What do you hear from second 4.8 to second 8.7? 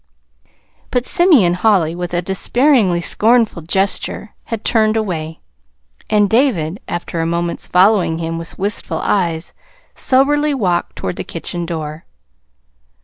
away; and David, after a moment's following him with